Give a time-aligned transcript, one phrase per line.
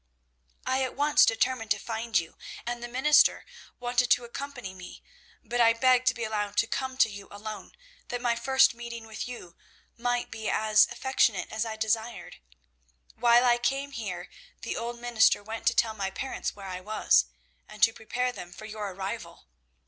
[0.65, 3.45] "I at once determined to find you, and the minister
[3.79, 5.03] wanted to accompany me,
[5.43, 7.73] but I begged to be allowed to come to you alone,
[8.07, 9.55] that my first meeting with you
[9.99, 12.37] might be as affectionate as I desired.
[13.13, 14.27] While I came here
[14.63, 17.25] the old minister went to tell my parents where I was,
[17.69, 19.45] and to prepare them for your arrival.